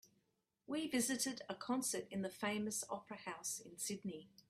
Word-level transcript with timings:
We 0.65 0.87
visited 0.87 1.43
a 1.47 1.53
concert 1.53 2.07
in 2.09 2.23
the 2.23 2.29
famous 2.31 2.83
opera 2.89 3.17
house 3.17 3.59
in 3.59 3.77
Sydney. 3.77 4.31